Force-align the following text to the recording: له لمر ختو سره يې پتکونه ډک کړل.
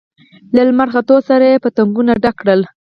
له 0.55 0.61
لمر 0.67 0.87
ختو 0.93 1.15
سره 1.29 1.45
يې 1.51 1.61
پتکونه 1.63 2.13
ډک 2.23 2.35
کړل. 2.41 2.61